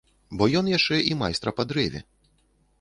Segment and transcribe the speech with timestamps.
[0.41, 2.05] Бо ён яшчэ і майстра па дрэве.